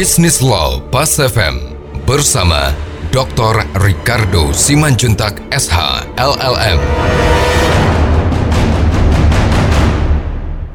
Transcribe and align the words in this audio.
Business 0.00 0.40
Law 0.40 0.80
Pas 0.88 1.12
FM 1.12 1.76
bersama 2.08 2.72
Dr. 3.12 3.68
Ricardo 3.84 4.48
Simanjuntak 4.48 5.44
SH 5.52 5.76
LLM. 6.16 6.80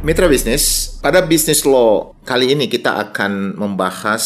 Mitra 0.05 0.29
bisnis, 0.29 0.93
pada 1.01 1.25
bisnis 1.25 1.65
law 1.65 2.13
kali 2.21 2.53
ini 2.53 2.69
kita 2.69 3.01
akan 3.01 3.57
membahas 3.57 4.21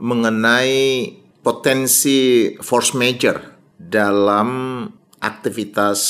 mengenai 0.00 1.12
potensi 1.44 2.48
force 2.64 2.96
major 2.96 3.44
dalam 3.76 4.88
aktivitas 5.20 6.00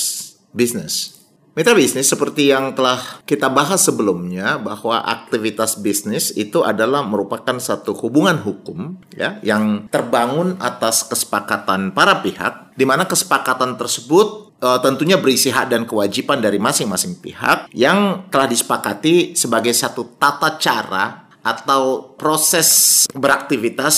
bisnis. 0.54 1.19
Mitra 1.50 1.74
bisnis 1.74 2.06
seperti 2.06 2.54
yang 2.54 2.78
telah 2.78 3.22
kita 3.26 3.50
bahas 3.50 3.82
sebelumnya 3.82 4.54
bahwa 4.62 5.02
aktivitas 5.02 5.82
bisnis 5.82 6.30
itu 6.38 6.62
adalah 6.62 7.02
merupakan 7.02 7.58
satu 7.58 7.90
hubungan 7.98 8.38
hukum 8.38 8.94
ya 9.10 9.42
yang 9.42 9.90
terbangun 9.90 10.54
atas 10.62 11.10
kesepakatan 11.10 11.90
para 11.90 12.22
pihak 12.22 12.70
di 12.78 12.86
mana 12.86 13.02
kesepakatan 13.02 13.74
tersebut 13.74 14.54
uh, 14.62 14.78
tentunya 14.78 15.18
berisi 15.18 15.50
hak 15.50 15.74
dan 15.74 15.82
kewajiban 15.90 16.38
dari 16.38 16.62
masing-masing 16.62 17.18
pihak 17.18 17.66
yang 17.74 18.30
telah 18.30 18.46
disepakati 18.46 19.34
sebagai 19.34 19.74
satu 19.74 20.06
tata 20.22 20.54
cara 20.54 21.29
atau 21.40 22.14
proses 22.16 23.04
beraktivitas 23.12 23.96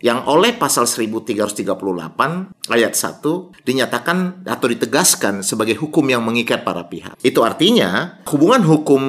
yang 0.00 0.26
oleh 0.28 0.54
pasal 0.54 0.86
1338 0.86 1.64
ayat 2.70 2.92
1 2.92 3.66
dinyatakan 3.66 4.46
atau 4.46 4.66
ditegaskan 4.70 5.42
sebagai 5.42 5.76
hukum 5.80 6.04
yang 6.06 6.22
mengikat 6.22 6.62
para 6.62 6.86
pihak. 6.86 7.16
Itu 7.20 7.42
artinya 7.42 8.20
hubungan 8.28 8.62
hukum 8.64 9.02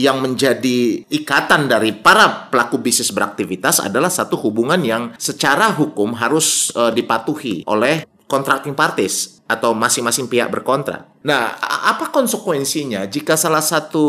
yang 0.00 0.24
menjadi 0.24 1.04
ikatan 1.06 1.68
dari 1.68 1.92
para 1.92 2.48
pelaku 2.48 2.80
bisnis 2.80 3.12
beraktivitas 3.12 3.78
adalah 3.78 4.08
satu 4.08 4.40
hubungan 4.40 4.80
yang 4.80 5.12
secara 5.20 5.70
hukum 5.76 6.16
harus 6.16 6.72
uh, 6.72 6.90
dipatuhi 6.90 7.68
oleh 7.68 8.08
contracting 8.24 8.72
parties 8.72 9.44
atau 9.44 9.76
masing-masing 9.76 10.32
pihak 10.32 10.48
berkontrak. 10.48 11.11
Nah, 11.22 11.54
apa 11.62 12.10
konsekuensinya 12.10 13.06
jika 13.06 13.38
salah 13.38 13.62
satu 13.62 14.06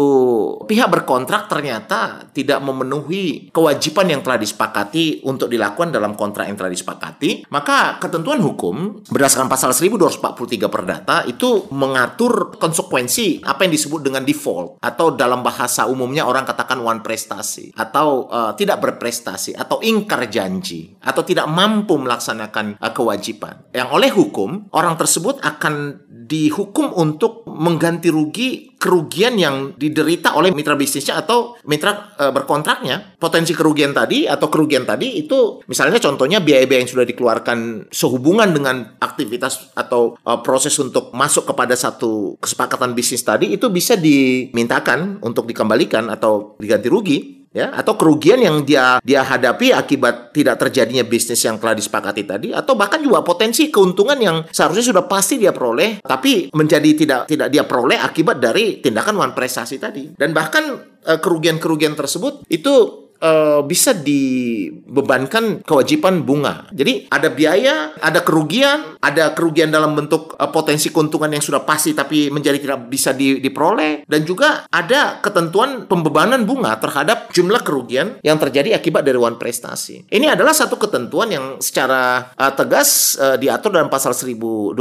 pihak 0.66 0.90
berkontrak 0.90 1.46
ternyata 1.46 2.30
tidak 2.34 2.58
memenuhi 2.66 3.54
kewajiban 3.54 4.10
yang 4.10 4.22
telah 4.26 4.42
disepakati 4.42 5.22
untuk 5.26 5.50
dilakukan 5.50 5.94
dalam 5.94 6.18
kontrak 6.18 6.50
yang 6.50 6.58
telah 6.58 6.74
disepakati? 6.74 7.46
Maka 7.54 8.02
ketentuan 8.02 8.42
hukum 8.42 9.06
berdasarkan 9.10 9.46
pasal 9.50 9.78
1243 9.78 10.74
Perdata 10.74 11.22
itu 11.30 11.70
mengatur 11.70 12.58
konsekuensi 12.58 13.46
apa 13.46 13.66
yang 13.66 13.74
disebut 13.74 14.02
dengan 14.02 14.26
default 14.26 14.82
atau 14.82 15.14
dalam 15.14 15.46
bahasa 15.46 15.86
umumnya 15.86 16.26
orang 16.26 16.50
katakan 16.50 16.82
one 16.82 17.06
prestasi 17.06 17.70
atau 17.78 18.26
uh, 18.30 18.52
tidak 18.58 18.82
berprestasi 18.82 19.54
atau 19.54 19.78
ingkar 19.86 20.26
janji 20.34 20.98
atau 20.98 21.22
tidak 21.22 21.46
mampu 21.46 21.94
melaksanakan 21.94 22.82
uh, 22.82 22.92
kewajiban. 22.92 23.70
Yang 23.70 23.90
oleh 23.94 24.10
hukum 24.10 24.50
orang 24.74 24.98
tersebut 24.98 25.38
akan 25.46 26.03
dihukum 26.24 26.96
untuk 26.96 27.44
mengganti 27.48 28.08
rugi 28.08 28.74
kerugian 28.80 29.40
yang 29.40 29.56
diderita 29.80 30.36
oleh 30.36 30.52
mitra 30.52 30.76
bisnisnya 30.76 31.24
atau 31.24 31.56
mitra 31.68 32.16
e, 32.20 32.32
berkontraknya. 32.32 33.16
Potensi 33.16 33.56
kerugian 33.56 33.96
tadi 33.96 34.28
atau 34.28 34.52
kerugian 34.52 34.84
tadi 34.84 35.20
itu 35.24 35.64
misalnya 35.68 36.00
contohnya 36.00 36.44
biaya-biaya 36.44 36.84
yang 36.84 36.92
sudah 36.92 37.08
dikeluarkan 37.08 37.88
sehubungan 37.92 38.52
dengan 38.52 38.96
aktivitas 39.00 39.72
atau 39.76 40.20
e, 40.20 40.32
proses 40.44 40.76
untuk 40.80 41.16
masuk 41.16 41.48
kepada 41.48 41.76
satu 41.76 42.36
kesepakatan 42.40 42.96
bisnis 42.96 43.24
tadi 43.24 43.56
itu 43.56 43.72
bisa 43.72 43.96
dimintakan 43.96 45.24
untuk 45.24 45.48
dikembalikan 45.48 46.12
atau 46.12 46.56
diganti 46.60 46.88
rugi 46.92 47.43
ya 47.54 47.70
atau 47.70 47.94
kerugian 47.94 48.42
yang 48.42 48.66
dia 48.66 48.98
dia 49.06 49.22
hadapi 49.22 49.72
akibat 49.72 50.34
tidak 50.34 50.58
terjadinya 50.58 51.06
bisnis 51.06 51.40
yang 51.46 51.62
telah 51.62 51.78
disepakati 51.78 52.26
tadi 52.26 52.50
atau 52.50 52.74
bahkan 52.74 52.98
juga 53.00 53.22
potensi 53.22 53.70
keuntungan 53.70 54.18
yang 54.18 54.38
seharusnya 54.50 54.90
sudah 54.90 55.06
pasti 55.06 55.38
dia 55.38 55.54
peroleh 55.54 56.02
tapi 56.02 56.50
menjadi 56.50 56.90
tidak 56.98 57.22
tidak 57.30 57.48
dia 57.54 57.64
peroleh 57.70 58.02
akibat 58.02 58.42
dari 58.42 58.82
tindakan 58.82 59.22
wan 59.22 59.32
prestasi 59.38 59.78
tadi. 59.78 60.10
Dan 60.18 60.34
bahkan 60.34 60.82
eh, 61.06 61.20
kerugian-kerugian 61.22 61.94
tersebut 61.94 62.48
itu 62.50 63.03
uh, 63.24 63.62
bisa 63.64 63.96
dibebankan 63.96 65.64
kewajiban 65.64 66.28
bunga. 66.28 66.68
Jadi 66.76 67.08
ada 67.08 67.32
biaya, 67.32 67.96
ada 67.98 68.20
kerugian, 68.22 69.00
ada 69.00 69.32
kerugian 69.32 69.72
dalam 69.72 69.96
bentuk 69.96 70.36
uh, 70.36 70.52
potensi 70.52 70.92
keuntungan 70.92 71.32
yang 71.32 71.42
sudah 71.42 71.64
pasti 71.64 71.96
tapi 71.96 72.28
menjadi 72.28 72.60
tidak 72.60 72.92
bisa 72.92 73.16
di, 73.16 73.40
diperoleh 73.40 74.04
dan 74.06 74.28
juga 74.28 74.68
ada 74.68 75.24
ketentuan 75.24 75.88
pembebanan 75.88 76.44
bunga 76.44 76.76
terhadap 76.78 77.32
jumlah 77.32 77.64
kerugian 77.64 78.20
yang 78.22 78.36
terjadi 78.36 78.76
akibat 78.76 79.08
dari 79.08 79.18
one 79.18 79.40
prestasi. 79.40 80.06
Ini 80.12 80.36
adalah 80.36 80.52
satu 80.52 80.76
ketentuan 80.76 81.32
yang 81.32 81.46
secara 81.64 82.36
uh, 82.36 82.54
tegas 82.54 83.16
uh, 83.18 83.40
diatur 83.40 83.72
dalam 83.72 83.88
pasal 83.88 84.12
1243 84.12 84.76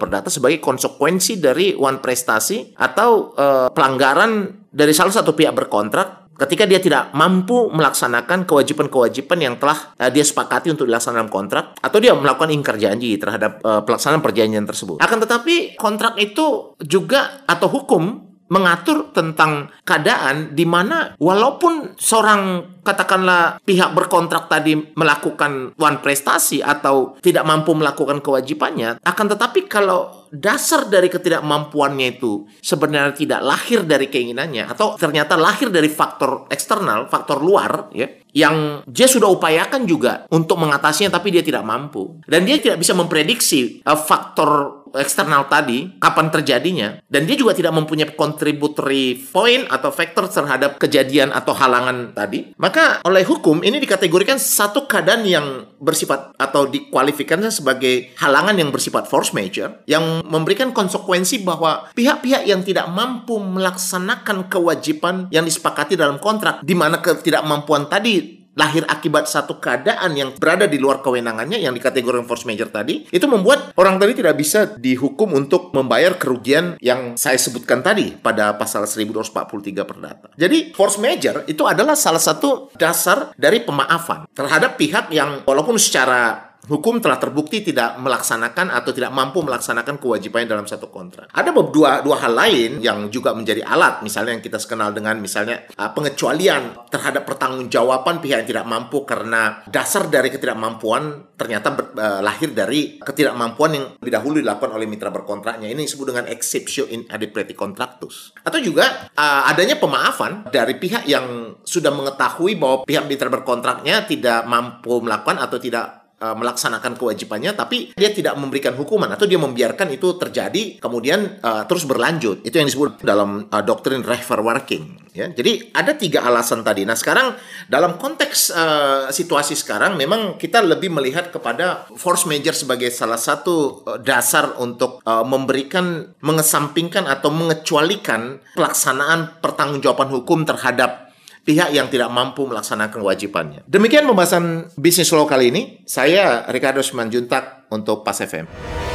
Perdata 0.00 0.28
sebagai 0.32 0.58
konsekuensi 0.62 1.38
dari 1.38 1.76
one 1.76 2.00
prestasi 2.00 2.72
atau 2.78 3.36
uh, 3.36 3.68
pelanggaran 3.70 4.64
dari 4.70 4.92
salah 4.92 5.12
satu 5.12 5.32
pihak 5.32 5.56
berkontrak 5.56 6.25
ketika 6.36 6.64
dia 6.68 6.80
tidak 6.80 7.12
mampu 7.16 7.68
melaksanakan 7.72 8.44
kewajiban-kewajiban 8.44 9.38
yang 9.40 9.54
telah 9.56 9.96
uh, 9.96 10.10
dia 10.12 10.22
sepakati 10.22 10.72
untuk 10.72 10.88
dilaksanakan 10.88 11.26
dalam 11.26 11.32
kontrak 11.32 11.64
atau 11.80 11.98
dia 11.98 12.12
melakukan 12.14 12.52
ingkar 12.52 12.76
janji 12.76 13.16
terhadap 13.16 13.58
uh, 13.64 13.82
pelaksanaan 13.82 14.22
perjanjian 14.22 14.68
tersebut. 14.68 15.00
Akan 15.02 15.18
tetapi 15.18 15.74
kontrak 15.80 16.14
itu 16.20 16.76
juga 16.84 17.42
atau 17.48 17.66
hukum 17.66 18.26
mengatur 18.46 19.10
tentang 19.10 19.74
keadaan 19.82 20.54
di 20.54 20.62
mana 20.62 21.18
walaupun 21.18 21.98
seorang 21.98 22.62
katakanlah 22.86 23.58
pihak 23.66 23.90
berkontrak 23.90 24.46
tadi 24.46 24.78
melakukan 24.94 25.74
one 25.74 25.98
prestasi 25.98 26.62
atau 26.62 27.18
tidak 27.18 27.42
mampu 27.42 27.74
melakukan 27.74 28.22
kewajibannya 28.22 29.02
akan 29.02 29.26
tetapi 29.34 29.66
kalau 29.66 30.15
dasar 30.36 30.92
dari 30.92 31.08
ketidakmampuannya 31.08 32.20
itu 32.20 32.44
sebenarnya 32.60 33.16
tidak 33.16 33.40
lahir 33.40 33.80
dari 33.88 34.12
keinginannya 34.12 34.68
atau 34.68 34.94
ternyata 35.00 35.34
lahir 35.40 35.72
dari 35.72 35.88
faktor 35.88 36.44
eksternal, 36.52 37.08
faktor 37.08 37.40
luar 37.40 37.88
ya 37.96 38.06
yang 38.36 38.84
dia 38.84 39.08
sudah 39.08 39.32
upayakan 39.32 39.88
juga 39.88 40.28
untuk 40.28 40.60
mengatasinya 40.60 41.08
tapi 41.08 41.32
dia 41.32 41.40
tidak 41.40 41.64
mampu. 41.64 42.20
Dan 42.28 42.44
dia 42.44 42.60
tidak 42.60 42.84
bisa 42.84 42.92
memprediksi 42.92 43.80
uh, 43.80 43.96
faktor 43.96 44.75
eksternal 44.94 45.50
tadi 45.50 45.98
kapan 45.98 46.30
terjadinya. 46.30 46.88
Dan 47.06 47.26
dia 47.26 47.38
juga 47.38 47.56
tidak 47.56 47.74
mempunyai 47.74 48.14
contributory 48.14 49.18
point 49.30 49.66
atau 49.70 49.90
faktor 49.90 50.30
terhadap 50.30 50.78
kejadian 50.78 51.32
atau 51.32 51.56
halangan 51.56 52.12
tadi. 52.12 52.54
Maka 52.60 53.02
oleh 53.02 53.26
hukum 53.26 53.64
ini 53.64 53.80
dikategorikan 53.82 54.36
satu 54.36 54.86
keadaan 54.86 55.26
yang 55.26 55.46
bersifat 55.80 56.34
atau 56.36 56.68
dikualifikasikan 56.68 57.48
sebagai 57.50 58.12
halangan 58.20 58.56
yang 58.56 58.70
bersifat 58.70 59.08
force 59.08 59.32
major 59.32 59.82
yang 59.88 60.22
memberikan 60.24 60.70
konsekuensi 60.70 61.42
bahwa 61.42 61.90
pihak-pihak 61.92 62.46
yang 62.48 62.62
tidak 62.62 62.86
mampu 62.92 63.36
melaksanakan 63.40 64.46
kewajiban 64.46 65.26
yang 65.32 65.44
disepakati 65.44 65.98
dalam 65.98 66.20
kontrak 66.22 66.62
di 66.62 66.74
mana 66.76 67.00
ketidakmampuan 67.00 67.88
tadi 67.88 68.35
lahir 68.56 68.82
akibat 68.88 69.28
satu 69.28 69.60
keadaan 69.60 70.16
yang 70.16 70.32
berada 70.34 70.64
di 70.64 70.80
luar 70.80 71.04
kewenangannya 71.04 71.60
yang 71.60 71.76
dikategorikan 71.76 72.24
force 72.24 72.48
major 72.48 72.72
tadi 72.72 73.04
itu 73.12 73.28
membuat 73.28 73.76
orang 73.76 74.00
tadi 74.00 74.16
tidak 74.16 74.34
bisa 74.40 74.64
dihukum 74.80 75.36
untuk 75.36 75.76
membayar 75.76 76.16
kerugian 76.16 76.80
yang 76.80 77.14
saya 77.20 77.36
sebutkan 77.36 77.84
tadi 77.84 78.16
pada 78.16 78.56
pasal 78.56 78.88
1243 78.88 79.84
perdata. 79.84 80.26
Jadi 80.34 80.72
force 80.72 80.96
major 80.96 81.44
itu 81.44 81.62
adalah 81.68 81.94
salah 81.94 82.20
satu 82.20 82.72
dasar 82.74 83.36
dari 83.36 83.60
pemaafan 83.60 84.24
terhadap 84.32 84.80
pihak 84.80 85.12
yang 85.12 85.44
walaupun 85.44 85.76
secara 85.76 86.45
hukum 86.66 86.98
telah 86.98 87.16
terbukti 87.16 87.62
tidak 87.62 87.98
melaksanakan 88.02 88.74
atau 88.74 88.90
tidak 88.90 89.14
mampu 89.14 89.42
melaksanakan 89.42 90.02
kewajibannya 90.02 90.50
dalam 90.50 90.66
satu 90.66 90.90
kontrak. 90.90 91.30
Ada 91.30 91.54
dua 91.54 92.02
dua 92.02 92.16
hal 92.20 92.34
lain 92.34 92.82
yang 92.82 93.08
juga 93.08 93.32
menjadi 93.32 93.62
alat, 93.62 94.02
misalnya 94.02 94.36
yang 94.36 94.44
kita 94.44 94.58
kenal 94.66 94.90
dengan 94.90 95.18
misalnya 95.22 95.62
uh, 95.78 95.90
pengecualian 95.94 96.90
terhadap 96.90 97.24
pertanggungjawaban 97.24 98.18
pihak 98.18 98.44
yang 98.44 98.48
tidak 98.50 98.66
mampu 98.66 99.06
karena 99.06 99.62
dasar 99.70 100.10
dari 100.10 100.28
ketidakmampuan 100.28 101.34
ternyata 101.38 101.68
ber, 101.72 101.94
uh, 101.94 102.20
lahir 102.20 102.50
dari 102.50 102.98
ketidakmampuan 102.98 103.70
yang 103.72 103.84
dahulu 104.02 104.42
dilakukan 104.42 104.74
oleh 104.74 104.90
mitra 104.90 105.14
berkontraknya. 105.14 105.70
Ini 105.70 105.86
disebut 105.86 106.06
dengan 106.10 106.26
exception 106.26 106.90
in 106.90 107.06
adipreti 107.06 107.54
contractus. 107.54 108.34
Atau 108.42 108.58
juga 108.58 109.10
uh, 109.14 109.42
adanya 109.46 109.78
pemaafan 109.78 110.50
dari 110.50 110.74
pihak 110.76 111.06
yang 111.06 111.56
sudah 111.62 111.94
mengetahui 111.94 112.58
bahwa 112.58 112.76
pihak 112.82 113.06
mitra 113.06 113.30
berkontraknya 113.30 114.08
tidak 114.08 114.42
mampu 114.48 114.98
melakukan 114.98 115.38
atau 115.38 115.60
tidak 115.60 116.05
uh, 116.20 116.36
melaksanakan 116.36 116.96
kewajibannya 116.96 117.52
tapi 117.52 117.92
dia 117.96 118.10
tidak 118.12 118.36
memberikan 118.40 118.72
hukuman 118.76 119.08
atau 119.12 119.28
dia 119.28 119.40
membiarkan 119.40 119.92
itu 119.92 120.16
terjadi 120.16 120.80
kemudian 120.80 121.40
uh, 121.40 121.64
terus 121.68 121.84
berlanjut. 121.84 122.44
Itu 122.44 122.56
yang 122.60 122.68
disebut 122.68 123.04
dalam 123.04 123.48
uh, 123.48 123.62
doktrin 123.64 124.04
refer 124.04 124.40
working 124.40 125.06
ya. 125.16 125.32
Jadi 125.32 125.72
ada 125.72 125.96
tiga 125.96 126.28
alasan 126.28 126.60
tadi. 126.60 126.84
Nah 126.84 126.92
sekarang 126.92 127.32
dalam 127.72 127.96
konteks 127.96 128.52
uh, 128.52 129.08
situasi 129.08 129.56
sekarang 129.56 129.96
memang 129.96 130.36
kita 130.36 130.60
lebih 130.60 130.92
melihat 130.92 131.32
kepada 131.32 131.88
force 131.96 132.28
major 132.28 132.52
sebagai 132.52 132.92
salah 132.92 133.16
satu 133.16 133.82
uh, 133.88 133.96
dasar 133.96 134.60
untuk 134.60 135.00
uh, 135.08 135.24
memberikan 135.24 136.12
mengesampingkan 136.20 137.08
atau 137.08 137.32
mengecualikan 137.32 138.44
pelaksanaan 138.52 139.40
pertanggungjawaban 139.40 140.12
hukum 140.12 140.44
terhadap 140.44 141.05
pihak 141.46 141.70
yang 141.70 141.86
tidak 141.86 142.10
mampu 142.10 142.44
melaksanakan 142.50 142.98
kewajibannya. 142.98 143.62
Demikian 143.70 144.04
pembahasan 144.04 144.74
bisnis 144.74 145.14
law 145.14 145.24
kali 145.24 145.54
ini. 145.54 145.62
Saya 145.86 146.42
Ricardo 146.50 146.82
Simanjuntak 146.82 147.70
untuk 147.70 148.02
Pas 148.02 148.18
FM. 148.18 148.85